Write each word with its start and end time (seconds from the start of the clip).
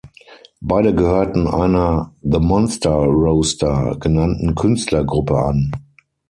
Beide 0.61 0.95
gehörten 0.95 1.45
einer 1.47 2.15
"The 2.23 2.39
Monster 2.39 2.89
Roster" 2.89 3.97
genannten 3.99 4.55
Künstlergruppe 4.55 5.37
an. 5.37 5.71